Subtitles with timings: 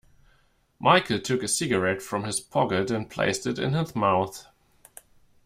[0.79, 4.47] Michael took a cigarette from his pocket and placed it in his mouth.